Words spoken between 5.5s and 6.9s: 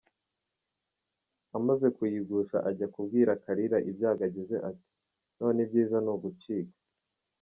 ibyiza ni ugucika».